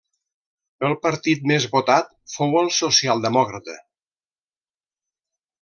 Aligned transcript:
El 0.87 0.95
partit 1.03 1.43
més 1.51 1.67
votat 1.75 2.09
fou 2.37 2.57
el 2.63 2.73
socialdemòcrata. 2.81 3.79